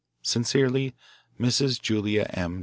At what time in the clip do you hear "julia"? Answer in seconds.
1.79-2.23